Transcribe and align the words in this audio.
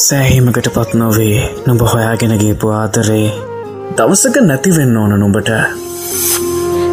සෑහීමකට 0.00 0.68
පත් 0.74 0.94
නොවේ 0.94 1.38
නුඹ 1.66 1.82
හොයාගෙන 1.92 2.34
ගේපු 2.42 2.70
ආදරේ 2.74 3.26
දවසක 3.96 4.36
නැතිවෙන්න 4.42 4.96
ඕන 4.96 5.12
නුඹට 5.22 5.50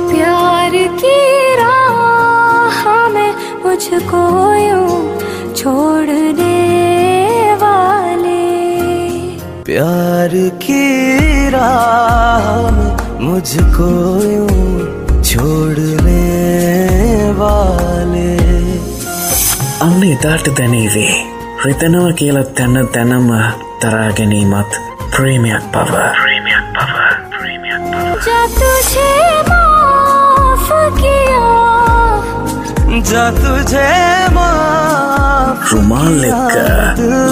प्यार 0.10 0.76
की 1.02 1.16
राह 1.62 2.82
में 3.14 3.32
मुझको 3.64 4.24
यूं 4.62 4.98
छोड़ने 5.54 6.58
वाले 7.64 8.44
प्यार 9.64 10.36
की 10.66 10.84
राह 11.50 12.50
मुझको 13.22 13.90
यूं 14.28 14.60
छोड़ने 15.24 16.22
वाले 17.40 18.30
අන්න 19.82 20.00
එතාට 20.06 20.48
දැනීවේ 20.54 21.33
හිතනව 21.65 22.07
කියලත් 22.15 22.51
තැන්න 22.55 22.89
තැනම 22.89 23.29
තරාගැනීමත් 23.81 24.73
ප්‍රීමියක් 25.13 25.65
පව 25.73 25.93
ප්‍රීමියක් 26.19 26.67
පව 26.75 26.95
ප්‍රීමියක් 27.33 27.83
ජතුජේ 28.29 29.25
රුමාල් 35.71 36.25
එක්ක 36.27 36.55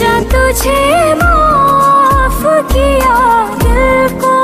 ජතුජේ 0.00 1.08
මාෆ 1.14 2.42
කියා 2.72 3.38
දිල්කෝ 3.62 4.37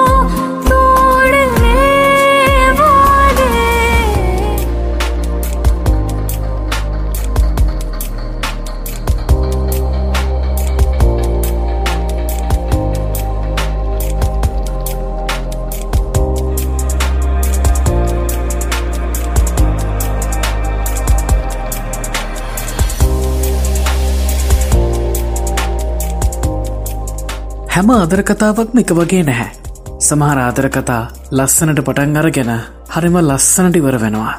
හැම 27.75 27.91
අදර 27.91 28.21
කතාවක්ම 28.23 28.79
එක 28.79 28.91
වගේ 28.91 29.23
නැහැ. 29.23 29.51
සමහර 29.99 30.39
ආදර 30.39 30.67
කතා 30.71 31.11
ලස්සනට 31.33 31.81
පටන් 31.81 32.19
අරගෙන 32.21 32.53
හරිම 32.89 33.17
ලස්සනට 33.21 33.77
ඉවර 33.77 33.97
වෙනවා. 33.99 34.35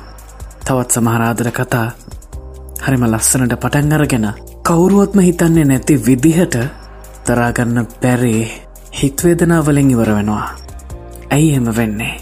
තවත් 0.65 0.95
සමහරාදර 0.95 1.49
කතා 1.51 1.87
හරිම 2.85 3.03
ලස්සනට 3.05 3.57
පටන් 3.57 3.91
අරගෙන 3.91 4.27
කවුරුවත්ම 4.63 5.19
හිතන්නේ 5.19 5.65
නැති 5.65 5.99
විදිහට 5.99 6.55
තරාගන්න 7.25 7.83
බැරේ 7.97 8.47
හිත්වේදනාවලින් 8.93 9.91
ඉවර 9.91 10.13
වෙනවා. 10.13 10.47
ඇයි 11.29 11.51
එම 11.55 11.69
වෙන්නේ. 11.75 12.15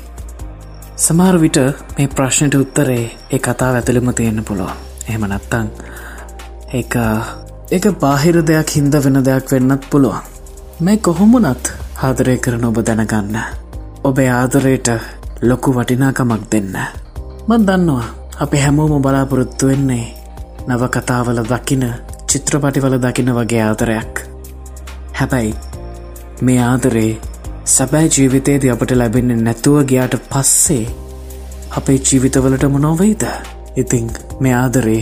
සමාර 0.98 1.42
විට 1.42 1.58
මේ 1.95 2.08
ප්‍රශ්නයට 2.09 2.55
උත්තරේ 2.55 3.05
ඒ 3.30 3.39
කතාව 3.42 3.75
ඇතුළෙම 3.75 4.14
තියෙන්න්න 4.14 4.44
පුළුවන් 4.44 4.77
එහෙම 5.08 5.30
නත්තං 5.30 5.67
ඒ 6.73 6.83
එක 7.72 7.86
බාහිර 8.02 8.36
දෙයක් 8.44 8.70
හින්ද 8.72 9.03
වෙන 9.03 9.25
දෙයක් 9.25 9.52
වෙන්නත් 9.52 9.92
පුළුවන් 9.92 10.33
මේ 10.86 10.98
කොහොමුණත් 10.98 11.66
ආදරය 11.98 12.38
කරන 12.38 12.66
ඔබ 12.66 12.78
දැනගන්න. 12.80 13.36
ඔබේ 14.03 14.30
ආදරයට 14.31 14.88
ලොකු 15.42 15.72
වටිනාකමක් 15.72 16.44
දෙන්න. 16.52 16.73
මන් 17.48 17.67
දන්නවා 17.67 18.06
අපි 18.39 18.58
හැමෝම 18.58 19.02
බලාපොරොත්තු 19.02 19.67
වෙන්නේ 19.67 20.06
නව 20.67 20.89
කතාවල 20.89 21.39
දකින 21.44 21.86
චිත්‍රපටිවල 22.28 22.98
දකින 22.98 23.31
වගේ 23.36 23.61
ආදරයක්. 23.61 24.14
හැබැයි 25.14 25.56
මේ 26.42 26.60
ආදරේ 26.61 27.21
සැබෑ 27.65 28.10
ජීවිතයේද 28.10 28.67
අපට 28.73 28.92
ලැබෙන්නේ 28.94 29.38
නැතුව 29.38 29.80
ගයාට 29.86 30.20
පස්සේ 30.30 30.86
අපේ 31.71 32.00
ජීවිතවලටම 32.02 32.77
නොවෙයිද 32.80 33.23
ඉතිං 33.76 34.11
මේ 34.39 34.55
ආදරේ 34.55 35.02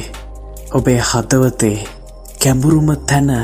ඔබේ 0.74 1.02
හදවතේ 1.02 1.78
කැඹුරුම 2.44 2.96
තැන 3.08 3.36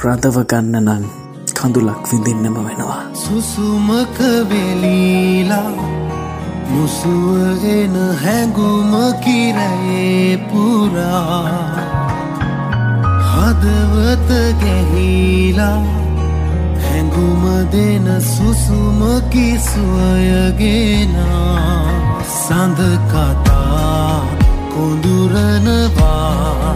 රඳවගන්න 0.00 0.82
නං 0.86 1.23
කඳුලක් 1.54 2.02
විඳින්නම 2.10 2.58
වෙනවා. 2.58 3.14
සුසුමක 3.14 4.18
වෙලීලා 4.50 5.70
මුසුව 6.70 7.64
එන 7.70 7.94
හැඟුම 8.22 8.92
කිරයේ 9.24 10.38
පුරා. 10.48 11.68
හදවත 13.30 14.30
ගැහිලා 14.62 15.82
හැඟුම 16.84 17.44
දෙන 17.72 18.06
සුසුම 18.32 19.00
කිසුවයගෙන 19.32 21.14
සඳ 22.34 22.80
කතා 23.06 24.26
කොඳුරනවා 24.72 26.74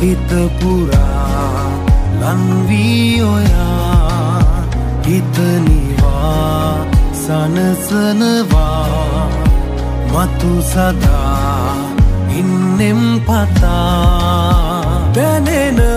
හිතපුරා 0.00 1.64
ලන්වී 2.20 3.22
ඔයා. 3.24 3.75
හිතනිවා 5.06 6.86
සනසනවා 7.22 8.76
මතු 10.12 10.52
සදා 10.62 11.76
ඉන්නෙම් 12.38 13.02
පතා 13.26 15.10
දැනෙනවා 15.14 15.95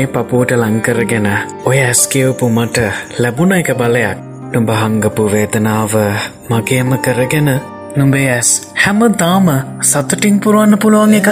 මේ 0.00 0.08
පපුූට 0.14 0.52
ලංකරගෙන 0.56 1.26
ඔය 1.68 1.78
ඇස්කවපු 1.78 2.46
මට 2.56 2.78
ලැබුණ 3.22 3.52
එක 3.56 3.70
බලයක්. 3.78 4.18
නුඹ 4.52 4.70
හංගපු 4.80 5.22
වේදනාව 5.32 5.94
මගේම 6.50 6.90
කරගෙන 7.04 7.48
නුඹේ 7.96 8.28
ඇස් 8.34 8.50
හැම 8.82 9.00
දාම 9.20 9.48
සතුටින් 9.88 10.36
පුරුවන්න 10.42 10.74
පුළුවන් 10.82 11.14
එකක්. 11.18 11.28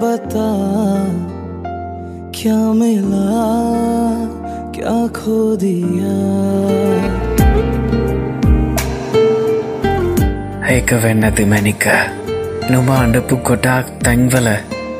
බතා 0.00 1.04
ක්‍යමිලා 2.36 4.12
ක්‍යකෝදියා 4.74 6.14
ඒක 10.76 10.90
වෙන්න 11.04 11.24
තිමැනික 11.36 11.84
නොම 12.70 12.88
අඩපු 13.00 13.34
ගොඩාක් 13.50 13.86
තැන්වල 14.04 14.48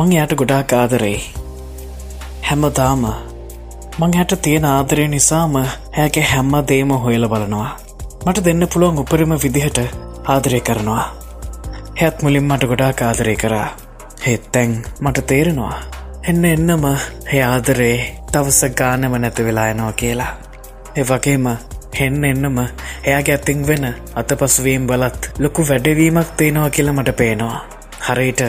මං 0.00 0.12
යට 0.14 0.34
ගොඩාක් 0.34 0.72
ආදරෙයි 0.74 1.18
හැමදාම 2.42 3.02
මං 3.98 4.12
හැට 4.12 4.32
තියෙන 4.42 4.64
ආදරය 4.64 5.04
නිසාම 5.08 5.56
ඇගේ 5.56 6.22
හැම්ම 6.24 6.52
දේම 6.68 6.92
හොයල 6.98 7.24
බලනවා. 7.28 7.70
මට 8.26 8.44
දෙන්න 8.44 8.66
පුළුවන් 8.72 8.98
උපරිම 8.98 9.32
විදිහට 9.42 9.78
ආදරය 10.26 10.60
කරනවා. 10.60 11.04
හැත් 12.00 12.22
මුලින් 12.22 12.44
මට 12.44 12.68
ගොඩාක් 12.70 13.02
ආදරය 13.02 13.34
කරා. 13.36 13.68
හෙත් 14.26 14.44
තැන් 14.52 14.72
මට 15.00 15.26
තේරෙනවා. 15.26 15.76
එන්න 16.28 16.44
එන්නම 16.44 16.86
ඒ 17.32 17.42
ආදරේ 17.44 17.96
දවස 18.32 18.60
ගානම 18.74 19.16
නැති 19.16 19.44
වෙලායනවා 19.44 19.92
කියලා. 19.94 20.32
ඒ 20.96 21.04
වගේම 21.04 21.50
හෙන්න 22.00 22.24
එන්නම 22.24 22.58
එයාගේ 23.04 23.34
ඇතිං 23.34 23.66
වෙන 23.66 23.86
අතපසුවීම් 24.14 24.86
බලත් 24.86 25.30
ලොකු 25.38 25.68
වැඩවීමක් 25.68 26.32
තියෙනවා 26.36 26.70
කියලා 26.70 26.92
මට 26.92 27.16
පේනවා. 27.16 27.60
හරිට 28.00 28.42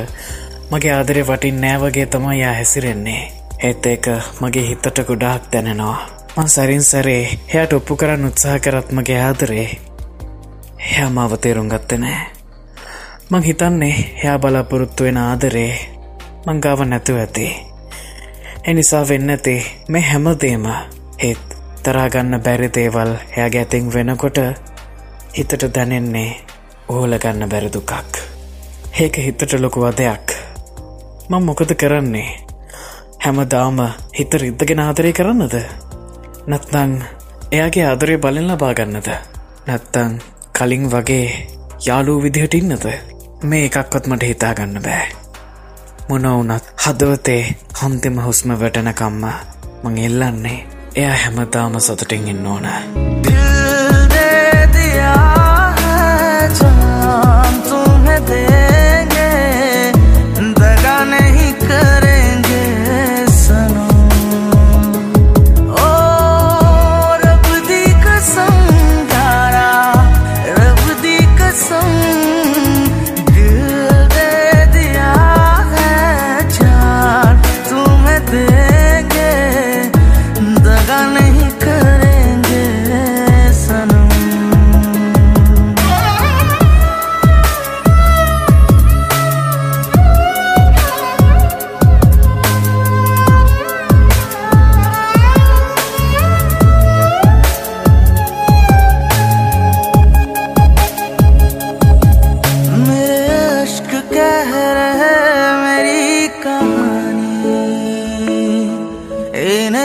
මගේ 0.71 0.91
ආදරය 0.93 1.21
වටින් 1.27 1.61
නෑවගේ 1.61 2.05
තමයි 2.05 2.41
යා 2.41 2.53
හැසිරෙන්නේ. 2.53 3.31
ඒත් 3.63 3.85
ඒක 3.85 4.05
මගේ 4.41 4.67
හිතට 4.67 4.99
ගොඩාක් 5.07 5.43
දැනෙනවා. 5.51 5.97
මං 6.35 6.49
සරින් 6.49 6.83
සරේ 6.83 7.37
එයට 7.53 7.73
ඔප්පු 7.73 7.95
කරන්න 7.95 8.27
උත්සාහ 8.27 8.59
කරත් 8.59 8.91
මගේ 8.91 9.17
ආදරේ. 9.19 9.65
එයා 10.81 11.09
මාව 11.09 11.33
තේරුම් 11.37 11.67
ගත්ත 11.69 11.97
නෑ. 11.97 12.21
මං 13.29 13.43
හිතන්නේ 13.43 13.95
එයා 14.23 14.39
බලාපොරොත්තු 14.39 15.03
වෙන 15.03 15.17
ආදරේ 15.17 15.73
මංගාව 16.45 16.83
නැතුව 16.85 17.17
ඇති. 17.17 17.47
එනිසා 18.63 19.07
වෙන්න 19.09 19.29
ඇති 19.29 19.55
මේ 19.87 20.01
හැමදේම 20.01 20.67
ඒත් 21.19 21.57
තරාගන්න 21.83 22.39
බැරි 22.45 22.69
දේවල් 22.69 23.11
එයාගේ 23.37 23.61
ඇතින් 23.61 23.93
වෙනකොට 23.93 24.39
හිතට 25.37 25.67
දැනෙන්නේ 25.75 26.31
ඕල 26.87 27.19
ගන්න 27.19 27.49
බැරි 27.49 27.73
දුකක්. 27.73 27.91
ඒක 29.01 29.17
හිතට 29.17 29.59
ලොකුව 29.59 29.91
දෙයක් 29.97 30.40
මං 31.31 31.43
මොකද 31.43 31.71
කරන්නේ? 31.75 32.29
හැමදාම 33.23 33.77
හිත 34.17 34.33
රිද්දගෙන 34.33 34.79
ආදරය 34.79 35.11
කරන්නද? 35.13 35.55
නැත්නං 36.47 36.95
එයාගේ 37.51 37.85
ආදරය 37.87 38.17
බලෙන් 38.17 38.49
ලබාගන්නද 38.49 39.07
නැත්තං 39.67 40.17
කලින් 40.53 40.85
වගේ 40.91 41.47
යාලූ 41.87 42.17
විදිහට 42.23 42.53
ඉන්නද? 42.53 42.85
මේ 43.43 43.63
එකක්වත් 43.65 44.07
මට 44.07 44.23
හිතාගන්න 44.23 44.83
බෑ. 44.83 45.07
මොනවුනත් 46.09 46.67
හදවතේ 46.83 47.41
හන්තිම 47.79 48.19
හුස්ම 48.19 48.57
වැටනකම්ම 48.59 49.25
මං 49.83 49.97
එල්ලන්නේ 49.99 50.59
එයා 50.95 51.17
හැමදාම 51.17 51.79
සතුටින් 51.79 52.27
ඉන්න 52.27 52.47
ඕන. 52.47 52.67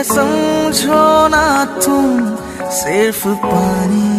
समझो 0.03 1.27
ना 1.27 1.65
तुम 1.65 2.35
सिर्फ़ 2.69 3.27
पानी। 3.27 4.16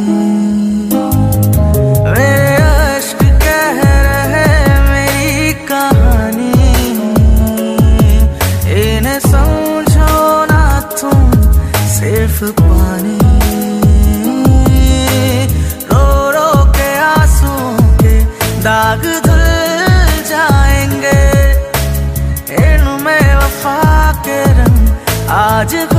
Trên 25.64 25.97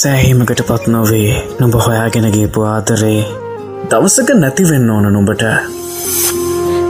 සෑහීමකට 0.00 0.60
පත් 0.68 0.86
නොවේ 0.88 1.32
නුඹ 1.60 1.74
හොයාගෙනගේපු 1.84 2.60
ආදරේ 2.66 3.20
දවසක 3.90 4.30
නැතිවෙන්න 4.36 4.88
ඕන 4.90 5.06
නුඹට 5.16 5.44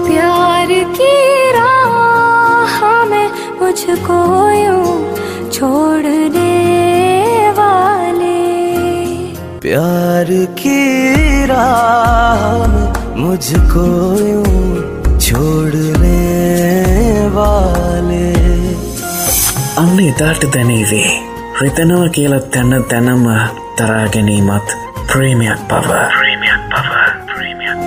प्यार 0.06 0.70
की 0.96 1.10
राह 1.56 2.78
में 3.10 3.28
मुझको 3.60 4.18
यूं 4.56 4.94
छोड़ने 5.50 6.54
वाले 7.58 8.38
प्यार 9.60 10.32
की 10.56 10.80
राह 11.46 12.44
में 12.66 12.88
मुझको 13.18 13.86
यूं 14.24 14.56
छोड़ने 15.20 16.18
वाले 17.36 18.26
අන්න 19.78 19.96
එතාට 20.02 20.44
දැනීවේ 20.50 21.08
හිතනව 21.61 22.03
කියල 22.09 22.33
තැන්න 22.51 22.83
තැනම 22.89 23.25
තරාගැනීමත් 23.77 24.69
ප්‍රීමියක් 25.09 25.59
පව 25.69 25.89
ප්‍රීමියක් 26.13 26.61
පව 26.71 26.91
ප්‍රීමියක් 27.27 27.79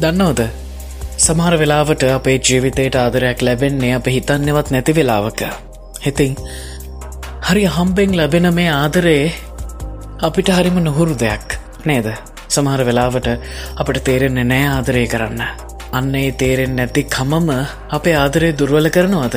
දන්නවද? 0.00 0.42
සමහර 1.18 1.54
වෙලාවට 1.58 2.02
අපේ 2.10 2.38
ජීවිතයට 2.38 2.96
ආදරයක් 2.96 3.42
ලැබෙන්නේ 3.42 3.92
අප 3.94 4.06
හිතන්නවත් 4.06 4.70
නැති 4.70 4.94
වෙලාවක. 4.94 5.40
හිතින් 6.04 6.34
හරි 7.42 7.64
හම්බෙන් 7.66 8.16
ලැබෙන 8.16 8.48
මේ 8.54 8.70
ආදරේ 8.72 9.32
අපිට 10.22 10.48
හරිම 10.48 10.78
නොහුරු 10.84 11.14
දෙයක් 11.14 11.58
නේද? 11.84 12.08
සමහර 12.48 12.82
වෙලාවට 12.84 13.28
අපට 13.76 14.02
තේරෙන්නේ 14.04 14.44
නෑ 14.44 14.66
ආදරය 14.68 15.06
කරන්න. 15.06 15.42
අන්න 15.92 16.14
ඒ 16.14 16.32
තේරෙන් 16.32 16.76
නැති 16.76 17.06
කමම 17.16 17.50
අපේ 17.90 18.16
ආදරය 18.16 18.52
දුර්වල 18.58 18.90
කරනවද? 18.90 19.36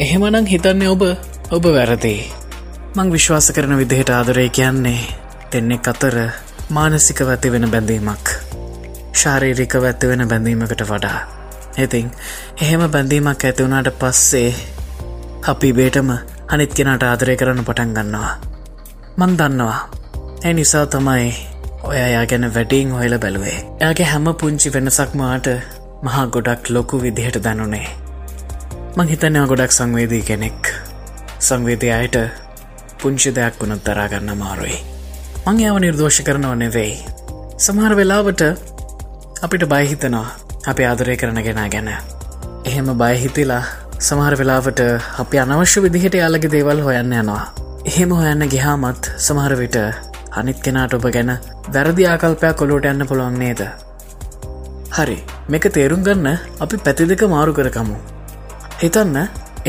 එහෙමනං 0.00 0.46
හිතන්නේ 0.46 0.88
ඔබ 0.88 1.02
ඔබ 1.50 1.64
වැරදිී. 1.76 2.30
මං 2.96 3.12
විශ්වාස 3.12 3.52
කරන 3.52 3.78
විදිහට 3.78 4.10
ආදරය 4.10 4.48
කියන්නේ 4.50 4.98
දෙන්නෙක් 5.52 5.88
අතර 5.88 6.16
මානසික 6.70 7.20
ඇති 7.22 7.52
වෙන 7.52 7.70
බැඳීමක්. 7.70 8.61
ශාරීරික 9.12 9.74
ඇත්ති 9.76 10.08
වෙන 10.08 10.28
බැඳීමකට 10.28 10.82
වඩා. 10.84 11.18
ඉතින් 11.78 12.10
එහෙම 12.60 12.84
බැඳීමක් 12.90 13.44
ඇතිවුණට 13.44 13.90
පස්සේ 13.98 14.50
අපි 15.44 15.72
බේටම 15.72 16.10
අනිත් 16.48 16.74
කෙනට 16.74 17.02
ආදරය 17.02 17.36
කරන්න 17.36 17.64
පටන් 17.64 17.94
ගන්නවා. 17.94 18.32
මන් 19.16 19.32
දන්නවා. 19.38 19.80
ඒ 20.44 20.52
නිසා 20.52 20.86
තමයි 20.86 21.26
ඔය 21.82 21.96
යා 21.96 22.26
ගැන 22.26 22.54
වැඩිං 22.54 22.92
හොයල 22.92 23.18
බැලුවේ. 23.18 23.58
එයාගේ 23.80 24.06
හැම 24.06 24.30
පුංචි 24.36 24.72
වෙනසක්මට 24.72 25.48
මහා 26.02 26.26
ගොඩක් 26.28 26.70
ලොකු 26.70 27.02
විදිහට 27.02 27.44
දැනුනේ. 27.44 27.88
මං 28.96 29.08
හිතනවා 29.08 29.46
ගොඩක් 29.46 29.72
සංවේදී 29.72 30.22
කෙනෙක්. 30.22 30.72
සංවේදය 31.40 31.88
අයට 31.90 32.16
පුංචි 33.02 33.30
දෙයක් 33.34 33.54
වුණත් 33.60 33.84
තරාගන්න 33.84 34.34
මාරුයි 34.38 34.76
මං 35.46 35.56
යාව 35.60 35.78
නිර්දෝෂ 35.78 36.18
කරනව 36.22 36.52
නෙවෙයි. 36.54 36.92
සමහර 37.58 37.92
වෙලාවට 37.96 38.42
අපිට 39.44 39.64
බයහිතනවා 39.70 40.26
අපි 40.70 40.82
ආදරය 40.88 41.14
කරන 41.20 41.38
ගෙනා 41.46 41.68
ගැන. 41.74 41.88
එහෙම 42.68 42.88
බයහිතිලා 43.00 43.64
සමහර 44.06 44.34
වෙලාවට 44.40 44.80
අපි 45.22 45.36
අනවශ්‍ය 45.44 45.82
විදිහට 45.84 46.16
යාලගේ 46.20 46.50
දේවල් 46.52 46.82
හොයන්න 46.86 47.14
යනවා. 47.20 47.42
එහෙම 47.90 48.12
හොයන්න 48.18 48.44
ගිහාමත් 48.52 49.10
සමහර 49.26 49.54
විට 49.62 49.78
අනිත් 50.38 50.62
කෙනාට 50.66 50.94
ඔබ 50.98 51.06
ගැන 51.16 51.32
වැරදි 51.74 52.06
ආකල්පයක් 52.12 52.56
කොලෝට 52.60 52.88
යන්න 52.92 53.08
පුළුවන් 53.10 53.38
නේද? 53.42 53.62
හරි. 54.96 55.18
මේක 55.50 55.66
තේරුම් 55.76 56.06
ගන්න 56.06 56.38
අපි 56.64 56.82
පැති 56.86 57.10
දෙක 57.10 57.24
මාරු 57.34 57.58
කරකමු 57.58 57.98
හිතන්න 58.82 59.16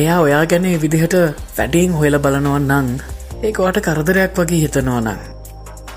එයා 0.02 0.20
ඔයා 0.26 0.46
ගැන 0.52 0.72
ඒ 0.72 0.80
විදිහට 0.84 1.16
වැඩිං 1.58 2.02
හොයල 2.02 2.24
බලනවන් 2.26 2.70
නං 2.72 2.98
ඒකවට 3.48 3.86
කරදරයක් 3.88 4.38
වගේ 4.42 4.66
හිතනවා 4.66 5.02
නං 5.02 5.18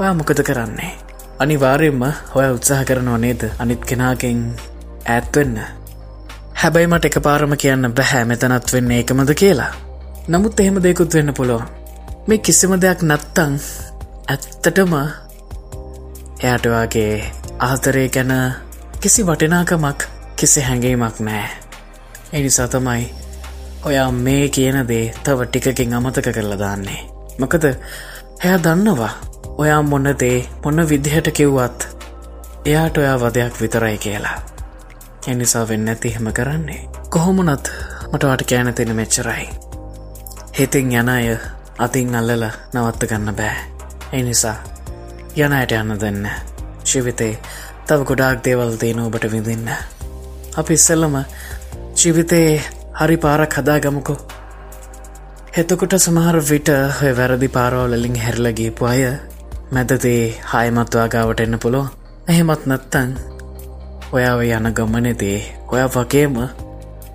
ඔයා 0.00 0.14
මොකද 0.20 0.48
කරන්නේ? 0.48 0.94
අනිවාර්යෙන්ම 1.38 2.02
ඔය 2.34 2.48
උත්සාහ 2.50 2.84
කරනවා 2.84 3.18
නේද? 3.18 3.42
අනිත් 3.58 3.82
කෙනාගෙන් 3.84 4.40
ඇත්වෙන්න 5.06 5.58
හැබැයි 6.56 6.86
මට 6.86 7.04
එක 7.04 7.18
පාරම 7.22 7.52
කියන්න 7.56 7.92
බැහැ 7.92 8.24
මෙතනත් 8.24 8.72
වෙන්න 8.72 8.90
ඒකමද 8.90 9.32
කියලා. 9.34 9.72
නමුත් 10.28 10.60
එහෙම 10.60 10.78
දෙකුත් 10.82 11.14
වෙන්න 11.14 11.34
පුළුවන්. 11.34 11.66
මේ 12.26 12.38
කිසිම 12.40 12.72
දෙයක් 12.76 13.02
නත්තං 13.02 13.54
ඇත්තටම 14.28 14.94
එයාටවාගේ 16.40 17.12
ආතරය 17.60 18.08
ගැන 18.08 18.32
කිසි 19.00 19.22
වටිනාකමක් 19.22 20.00
කිසි 20.36 20.60
හැඟීමක් 20.60 21.20
නෑ 21.20 21.46
එනිසා 22.32 22.68
තමයි 22.68 23.04
ඔයා 23.84 24.10
මේ 24.12 24.48
කියන 24.48 24.78
දේ 24.88 25.14
තව 25.24 25.38
ටිකකින් 25.44 25.94
අමතක 25.94 26.28
කරලා 26.32 26.58
දාන්නේ. 26.58 27.00
මොකද 27.38 27.64
එයා 28.44 28.58
දන්නවා 28.58 29.14
ඔයා 29.58 29.82
මොන්න 29.82 30.08
දේ 30.20 30.48
මොන්න 30.64 30.88
විදිහට 30.88 31.28
කිව්වත් 31.32 31.86
එයාට 32.64 32.98
ඔයා 32.98 33.20
වදයක් 33.20 33.60
විතරයි 33.60 33.98
කියලා. 33.98 34.38
එනිසා 35.26 35.68
වෙන්න 35.68 35.88
ඇති 35.88 36.14
හෙම 36.14 36.32
කරන්නේ. 36.32 36.88
කොහොමනත් 37.10 37.70
මටවාට 38.12 38.42
කෑන 38.50 38.74
තියෙන 38.74 38.96
මෙච්චරයි. 38.96 39.48
හිතින් 40.58 40.92
යන 40.92 41.08
අය 41.08 41.36
අතින් 41.78 42.14
අල්ලල 42.14 42.44
නවත්ත 42.74 43.08
ගන්න 43.10 43.36
බෑ. 43.36 43.56
එනිසා 44.12 44.56
යන 45.36 45.52
අයට 45.52 45.72
යන්න 45.72 46.00
දෙන්න. 46.00 46.28
ජීවිතේ 46.84 47.38
තව 47.86 48.04
ගොඩාක් 48.04 48.44
දේවල් 48.44 48.76
තියෙන 48.76 49.00
ඔබට 49.00 49.30
විඳන්න. 49.32 49.70
අපි 50.56 50.74
ඉස්සල්ලම 50.74 51.16
ජීවිතේ 51.96 52.62
හරි 53.00 53.16
පාරක් 53.16 53.56
හදා 53.58 53.78
ගමුකු 53.80 54.16
හෙතකොට 55.56 55.96
සමහර 55.98 56.40
විට 56.50 56.68
හොය 57.00 57.16
වැරදි 57.16 57.48
පාරෝලලින් 57.48 58.20
හැරලගේපු 58.24 58.84
අය 58.84 59.02
මැදතේ 59.72 60.38
හායමත්වා 60.44 61.08
ගාවට 61.08 61.40
එන්න 61.40 61.58
පුළො 61.58 61.82
එහෙමත් 62.28 62.66
නැත්තං 62.66 63.10
ඔයාව 64.12 64.40
යන 64.40 64.68
ගම්මනෙදේ 64.72 65.38
ඔය 65.68 65.82
වගේම 65.88 66.36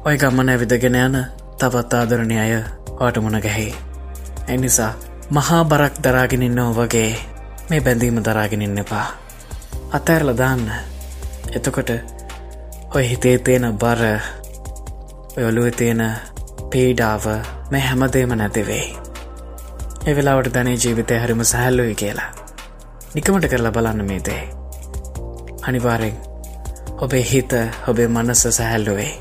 ඔය 0.05 0.15
ගම්මන 0.17 0.49
ඇවිදගෙන 0.49 0.97
යන 0.97 1.15
තවත් 1.57 1.93
ආදරණය 1.93 2.37
අය 2.37 2.53
වාට 2.99 3.17
මුණ 3.17 3.41
ගැහෙයි. 3.41 3.75
එනිසා 4.47 4.93
මහා 5.29 5.63
බරක් 5.65 6.03
දරාගෙනන්නෝ 6.03 6.71
වගේ 6.73 7.11
මේ 7.69 7.81
බැඳීම 7.81 8.19
දරාගෙනන්න 8.19 8.77
එපා. 8.77 9.07
අතඇරල 9.91 10.33
දාන්න. 10.37 10.65
එතකොට 11.55 11.91
ඔය 12.95 13.09
හිතේ 13.09 13.37
තියෙන 13.39 13.77
බර 13.77 14.03
ඔයොලුව 15.37 15.71
තියෙන 15.71 16.03
පීඩාව 16.69 17.25
මේ 17.71 17.81
හැමදේම 17.81 18.35
නැතිවෙයි 18.35 18.87
එවෙලාවට 20.07 20.53
ධනය 20.53 20.77
ජීවිතය 20.77 21.17
හරිම 21.17 21.43
සැහල්ලුයි 21.45 21.95
කියලා. 21.95 22.40
නිකමට 23.15 23.47
කරලා 23.47 23.71
බලන්න 23.71 24.05
මේ 24.05 24.21
දේ. 24.25 24.43
අනිවාරෙන් 25.67 26.15
ඔබේ 26.97 27.23
හිත 27.23 27.51
ඔබේ 27.87 28.07
මනස 28.07 28.43
සැහැල්ලුවේ. 28.49 29.11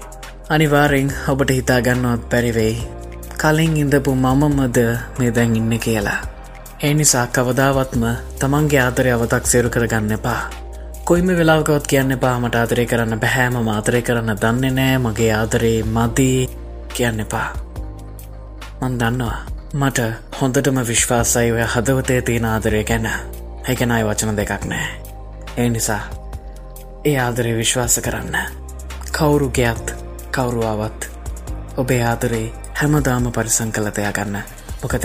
අනිවාරෙන් 0.49 1.13
ඔබට 1.29 1.51
හිතාගන්නවත් 1.51 2.29
පැරිවෙයි 2.31 2.77
කලින් 3.37 3.77
ඉඳපු 3.77 4.15
මමමද 4.15 4.79
මේ 5.19 5.35
දැන් 5.35 5.57
ඉන්න 5.57 5.79
කියලා. 5.79 6.21
ඒ 6.83 6.95
නිසා 6.95 7.27
කවදාවත්ම 7.29 8.05
තමන්ගේ 8.39 8.81
ආතරය 8.81 9.13
අවතක් 9.13 9.47
සේරු 9.47 9.71
කරගන්න 9.71 10.13
එපා. 10.13 10.43
කොයිම 11.05 11.27
වෙලාකවත් 11.29 11.87
කියන්න 11.87 12.19
පාමට 12.19 12.55
ආතරය 12.55 12.87
කරන්න 12.87 13.21
බැහෑම 13.21 13.59
මාතරය 13.65 14.03
කරන්න 14.03 14.37
දන්නේ 14.37 14.71
නෑ 14.71 14.99
මගේ 14.99 15.33
ආදරේ 15.33 15.83
මදී 15.89 16.49
කියන්න 16.95 17.21
එපා. 17.21 17.49
මන් 18.81 18.99
දන්නවා. 18.99 19.39
මට 19.75 19.99
හොඳටම 20.41 20.81
විශ්වාසයි 20.87 21.53
ඔය 21.53 21.69
හදවතේ 21.75 22.23
තියෙන 22.23 22.45
ආදරය 22.45 22.85
ගැන. 22.85 23.40
හැකැනයි 23.67 24.05
වචන 24.05 24.37
දෙකක් 24.37 24.65
නෑ 24.67 24.89
ඒ 25.57 25.69
නිසා 25.69 26.03
ඒ 27.05 27.17
ආදරේ 27.19 27.57
විශ්වාස 27.57 28.01
කරන්න 28.01 28.39
කවුරු 29.13 29.51
ගයත් 29.51 29.97
කවුරුවාවත් 30.33 31.11
ඔබේ 31.77 32.03
ආදරේ 32.05 32.47
හැමදාම 32.75 33.33
පරිසං 33.33 33.73
කල 33.73 33.93
දෙයක් 33.93 34.17
ගන්න 34.17 34.43
මොකද 34.83 35.05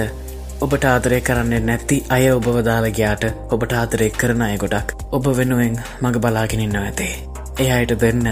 ඔබට 0.62 0.86
ආදරය 0.86 1.22
කරන්නේ 1.22 1.60
නැති 1.62 1.98
අය 2.10 2.30
ඔබව 2.32 2.58
දාලගයාට 2.64 3.24
ඔබට 3.52 3.74
ආදරය 3.74 4.08
කරන 4.12 4.42
අය 4.42 4.58
ගොඩක් 4.58 4.94
ඔබ 5.12 5.26
වෙනුවෙන් 5.30 5.76
මඟ 6.02 6.20
බලාගෙනින්න 6.20 6.78
ඇතේ. 6.78 7.16
එය 7.60 7.68
අයට 7.70 7.92
දෙන්න 8.02 8.24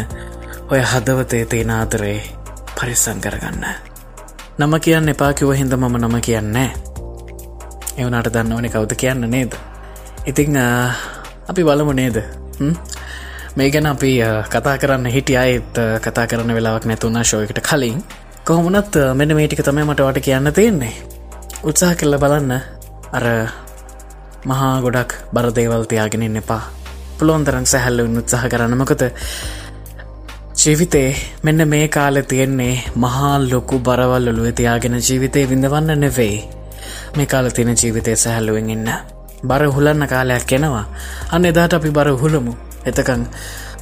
ඔය 0.69 0.79
හදවතේ 0.81 1.45
තියෙන 1.45 1.71
ආදරේ 1.71 2.21
පරිස්සං 2.75 3.19
කරගන්න. 3.19 3.65
නම 4.57 4.73
කියන්න 4.79 5.09
එපා 5.09 5.33
කිව 5.33 5.51
හිද 5.51 5.75
මම 5.75 5.97
නම 5.97 6.15
කියන්නේ. 6.21 6.71
එවනට 7.97 8.29
දන්න 8.29 8.53
ඕනෙ 8.53 8.69
කවුද 8.69 8.95
කියන්න 8.95 9.29
නේද. 9.29 9.53
ඉතිං 10.25 10.57
අපි 11.47 11.61
බලමු 11.61 11.93
නේද? 11.93 12.17
මේ 13.55 13.69
ගැන 13.69 13.85
අපි 13.85 14.11
කතා 14.45 14.77
කරන්න 14.77 15.05
හිටිය 15.07 15.37
අයත් 15.37 15.75
කතා 15.99 16.27
කරන්න 16.27 16.55
වෙලාවක් 16.55 16.85
නැතුුණ 16.85 17.23
ශෝයකට 17.23 17.59
කලින්. 17.61 18.03
කොහොමනත් 18.43 18.95
මෙන්න 19.13 19.35
මේටික 19.35 19.59
තමයි 19.61 19.83
මට 19.83 19.99
වට 20.01 20.21
කියන්න 20.21 20.53
තියෙන්නේ. 20.53 20.93
උත්සාහ 21.63 21.95
කෙල්ල 21.95 22.17
බලන්න. 22.17 22.51
අර 23.11 23.25
මහා 24.45 24.81
ගොඩක් 24.81 25.11
බරදේවල්තියාගෙනින් 25.33 26.37
එපා. 26.37 26.63
පුළොන්තරන් 27.19 27.65
සැහැල්ලුන් 27.65 28.17
උත්සාහ 28.17 28.47
කරන්නමකත 28.47 29.03
ජීවිතේ 30.55 31.15
මෙන්න 31.43 31.67
මේ 31.67 31.87
කාලෙ 31.87 32.23
තියෙන්නේ 32.23 32.75
මහා 32.95 33.35
ලොකු 33.43 33.79
බරවල් 33.79 34.27
ඔලුව 34.27 34.47
තියාගෙන 34.51 34.95
ජීවිතය 34.99 35.49
විඳවන්න 35.49 35.99
නෙවෙයි. 35.99 36.37
මේ 37.17 37.25
කාල 37.27 37.49
තියෙන 37.49 37.75
ජීවිතය 37.75 38.15
සැහැල්ලුවෙන් 38.15 38.69
ඉන්න. 38.69 38.89
බර 39.47 39.65
හුලන්න 39.75 40.07
කාලයක් 40.07 40.45
කෙනවා 40.47 40.85
අන්න 41.31 41.45
එදාට 41.45 41.73
අපි 41.73 41.89
බර 41.91 42.09
හුළමු 42.21 42.53
එතකං 42.85 43.23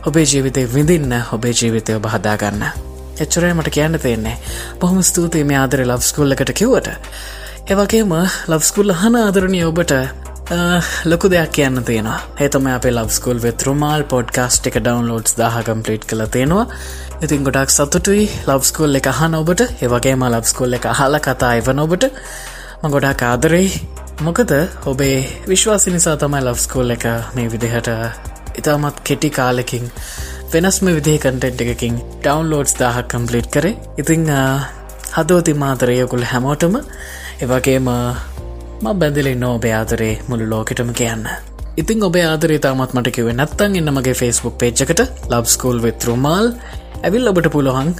ඔබේ 0.03 0.25
ජීවිතය 0.25 0.61
විඳින්න 0.73 1.13
ඔබේ 1.31 1.53
ජීවිතය 1.53 1.95
ඔබ 1.95 2.05
හදාගන්න. 2.07 2.63
එච්චරය 3.19 3.53
මට 3.53 3.69
කියන්න 3.69 3.99
තියෙන්නේ. 3.99 4.37
බොහොම 4.79 5.03
ස්තුතියි 5.03 5.43
මේ 5.43 5.57
ආදර 5.57 5.83
ලබ්ස්කුල්ලකට 5.85 6.51
කිව්වට. 6.53 6.89
ඒවගේම 7.69 8.13
ලබ්ස්කුල්ල 8.47 8.93
හන 9.01 9.17
ආදරණය 9.17 9.61
ඔබට 9.63 9.93
ලොකු 11.05 11.29
දෙයක් 11.29 11.51
කියන්න 11.57 11.83
තියෙනවා. 11.83 12.19
ඒතම 12.39 12.65
අපේ 12.73 12.93
ලබ්ස්කුල් 12.93 13.43
වෙත්රුමාල් 13.45 14.03
පොඩ්කාස්ට් 14.13 14.67
එක 14.67 14.81
ඩවන්ලෝඩ්ස් 14.81 15.37
දාහ 15.37 15.61
කම්පලිට් 15.63 16.09
කළ 16.09 16.25
තියෙනවා. 16.27 16.65
ඉතින් 17.21 17.45
ගොඩක් 17.45 17.69
සතුටුයි 17.69 18.25
ලබ්ස්කුල් 18.47 19.01
එක 19.01 19.11
හන 19.19 19.37
ඔබට. 19.41 19.61
ඒවගේම 19.83 20.25
ලබ්ස්කුල් 20.29 20.79
එක 20.79 20.89
හල 20.99 21.19
කතා 21.27 21.55
එවන 21.61 21.85
ඔබට. 21.85 22.09
ම 22.81 22.89
ගොඩා 22.89 23.13
කාදරෙයි 23.13 23.69
මොකද? 24.21 24.51
ඔබේ 24.85 25.17
විශ්වාසි 25.47 25.91
නිසා 25.91 26.15
තමයි 26.17 26.41
ලබ්ස්කෝල් 26.41 26.93
එක 26.95 27.05
මේ 27.35 27.47
විදිහට 27.49 27.89
ඉතාමත් 28.59 28.97
කෙටි 29.03 29.29
කාලෙකින් 29.29 29.85
වෙනස්ම 30.53 30.89
විදිහ 30.89 31.15
කටෙන්ට් 31.17 31.61
එකකින් 31.65 31.95
ඩවන්ලෝඩ්ස් 32.17 32.75
දාහක් 32.79 33.07
කම්පලිට් 33.07 33.49
කරේ. 33.55 33.77
ඉතිං 33.97 34.27
හදෝති 35.13 35.53
මාතරයකුල් 35.55 36.25
හැමෝටම 36.31 36.75
එවගේම 37.41 37.89
ම 38.81 38.87
බැඳලි 38.95 39.33
නෝ 39.35 39.53
ඔබේ 39.55 39.73
ආදරේ 39.73 40.13
මුළු 40.27 40.49
ලෝකෙටම 40.49 40.93
කියන්න. 40.93 41.25
ඉතින් 41.77 42.03
ඔබ 42.03 42.15
ආදරේ 42.17 42.59
තාමත් 42.59 42.93
මට 42.93 43.15
කිව 43.15 43.33
නැත්තන් 43.33 43.79
එන්නමගේ 43.81 44.13
ෆස්බුක් 44.13 44.55
පේජ්කට 44.57 45.01
ලබ්ස්කෝල් 45.31 45.83
විත්රුමාල් 45.85 46.47
ඇවිල් 47.03 47.31
ඔබට 47.31 47.51
පුළුවන් 47.51 47.91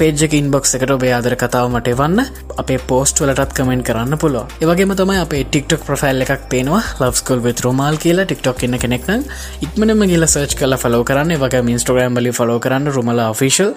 පේජක 0.00 0.34
ඉන්බොක්ස් 0.38 0.74
එකට 0.76 0.90
ඔබේ 0.94 1.12
ආදර 1.16 1.34
කතාවමට 1.40 1.86
එවන්න 1.92 2.20
අපේ 2.62 2.80
පෝස්ට 2.90 3.20
වලටත් 3.22 3.52
කමෙන්ට් 3.58 3.84
කරන්න 3.88 4.18
පුලො 4.22 4.42
ඒවගේම 4.62 4.92
තමයි 5.00 5.20
අපේ 5.22 5.44
ටික්ටොක් 5.46 5.86
ප්‍රෆයිල් 5.88 6.24
එකක් 6.24 6.44
තියෙනවා 6.52 6.82
ලවස්කල් 7.00 7.40
වෙත් 7.46 7.62
රෝමල් 7.64 7.96
කියලා. 8.04 8.26
ටික්ටොක් 8.28 8.64
එන්න 8.66 8.78
කෙනෙක්න 8.82 9.24
ඉක්මනම 9.66 10.02
ගිල 10.10 10.26
සර්ච් 10.26 10.56
කල 10.60 10.76
ෆලෝ 10.82 11.02
කරන්න. 11.10 11.32
වගේ 11.42 11.62
මින්ස්ට්‍රගම් 11.68 12.20
ලි 12.20 12.32
ෆලෝ 12.38 12.58
කරන්න 12.60 12.92
රුමල 12.96 13.22
ෆිෂල් 13.40 13.72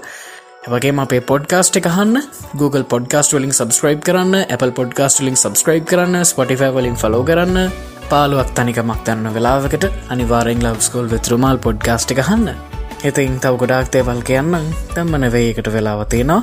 වගේ 0.68 0.96
අපේ 1.06 1.22
පොඩ්කාස්ට් 1.32 1.80
එකහන්න 1.82 2.16
Google 2.62 2.86
පොඩ්කාස්ට 2.94 3.36
වලින් 3.38 3.56
සබස්ක්‍රයිබ් 3.56 4.02
කරන්න 4.08 4.36
Apple 4.56 4.74
පොඩ්කාස්ට 4.80 5.24
ලින් 5.26 5.40
සබස්ක්‍රයිබ් 5.44 5.86
කරන්න 5.92 6.26
ස්පොටිෆයි 6.26 6.74
වලින් 6.78 7.00
ෆලෝ 7.04 7.24
කරන්න. 7.24 7.70
පාලුවක් 8.10 8.52
තනිකමක් 8.58 9.06
තන්න 9.06 9.32
වෙලාවකට 9.36 9.86
අනිවාරෙන් 10.10 10.66
ලවස්කෝල් 10.66 11.08
වෙත්රුමල් 11.14 11.64
පොඩ්කාස්ට් 11.68 12.12
එකහන්න 12.16 12.69
ඉතින් 13.00 13.40
තව 13.40 13.56
ගොඩාක් 13.58 13.88
දේවල් 13.94 14.22
කියන්නම් 14.22 14.66
තම්මන 14.94 15.26
වේකට 15.32 15.68
වෙලාවතිනවා 15.74 16.42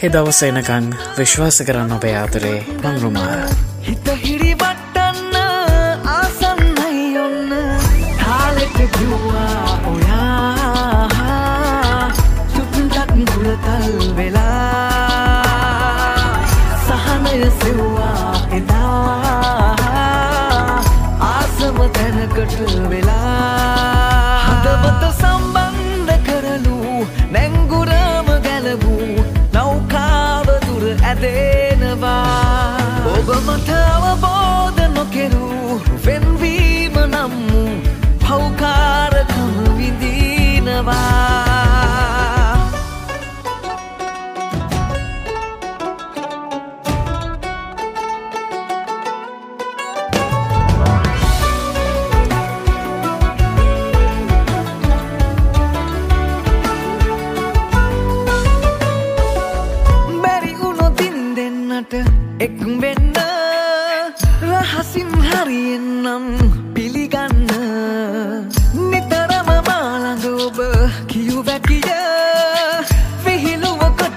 එ 0.00 0.08
දවසේනකං 0.08 0.86
විශ්වාස 1.18 1.58
කරන්න 1.62 1.92
ඔබේ 1.92 2.14
ආතරේ 2.16 2.58
මංරුමාර 2.84 3.52
හිත 3.82 4.08
හිරිවට්ටන්න 4.22 5.36
ආසන්නයි 6.08 7.18
ඔන්න. 7.18 7.52
තාලෙට 8.18 8.78
කිව්වා 8.96 9.76
ඔයා 9.92 10.50
චුට්ටක් 12.48 13.16
දුරතල් 13.28 14.16
වෙලා 14.16 14.39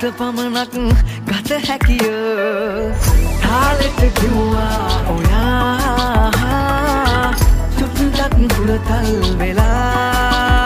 විහිළුවකට 0.04 0.18
පමණක් 0.18 0.74
ගත 1.28 1.50
හැකිය. 1.68 2.08
තාලෙට 3.42 4.02
කිව්වා 4.20 4.88
ඔයා 5.14 7.32
චුට්ටක් 7.78 8.34
දුරතල් 8.52 9.12
වෙලා. 9.40 10.66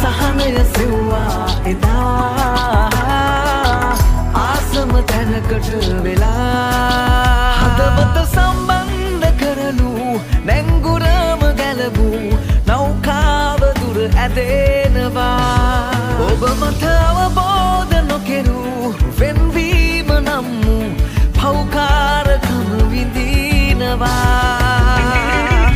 සහනය 0.00 0.48
සෙව්වා 0.74 1.42
එදා 1.64 2.90
ආසම 4.34 4.90
තැනකට 5.06 5.68
වෙලා. 6.04 7.52
හදවත 7.60 8.16
සම්බන්ධ 8.34 9.26
කරලු 9.40 9.92
නැංගුරම 10.44 11.42
ගැලවූ 11.60 12.22
නෞකාවදුර 12.66 13.98
ඇදෙනවා. 14.16 15.40
ඔබ 16.26 16.42
මට 16.60 17.03
විඳීනවා 23.94 25.70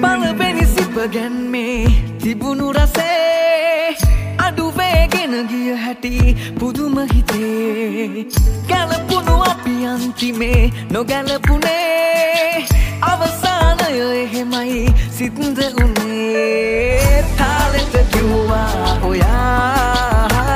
පලවෙනි 0.00 0.66
සිප 0.66 0.96
ගැන්මේ 1.12 1.86
තිබුණු 2.22 2.72
රසේ 2.72 3.96
අඩුවේගෙන 4.38 5.34
ගිය 5.50 5.74
හැටි 5.84 6.36
පුදුම 6.58 6.96
හිතේ. 7.12 8.26
ගැලපුුණු 8.68 9.36
අපි 9.80 9.86
අන්තිමේ 9.86 10.70
නොගැලපුනේ 10.90 12.66
අවසානය 13.02 13.96
එහෙමයි 14.14 14.94
සිත්ද 15.10 15.58
උනේ 15.76 17.24
තාලෙට 17.38 17.94
කිව්වා 18.12 18.98
ඔයා 19.02 20.52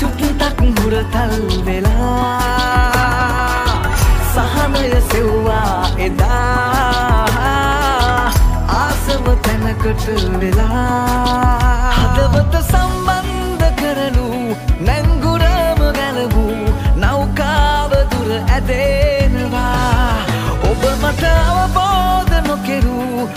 චුට්ටක් 0.00 0.58
හුරතල් 0.76 1.34
වෙලා 1.64 2.40
සහනය 4.34 4.90
සෙව්වා 5.10 5.86
එදා. 5.98 7.50
ආසම 8.80 9.24
තැනකට 9.44 10.06
වෙලා 10.40 11.94
හදවත 11.98 12.54
සම්බන්ධ 12.64 13.70
කරලු 13.80 14.39
Natal 21.10 21.58
a 21.58 21.66
boda 21.66 22.40
no 22.42 22.54
é 22.54 22.66
queru 22.66 23.28